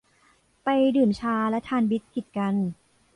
[0.63, 2.55] ไปดื่มชาและทานบิสกิตกัน